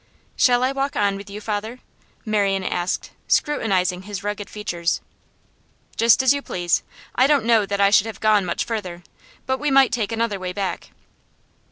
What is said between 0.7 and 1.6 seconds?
walk on with you,